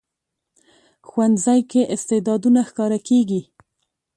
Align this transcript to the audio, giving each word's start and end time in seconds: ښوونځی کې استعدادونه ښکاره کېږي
ښوونځی 1.07 1.61
کې 1.71 1.81
استعدادونه 1.95 2.59
ښکاره 2.69 2.99
کېږي 3.07 3.41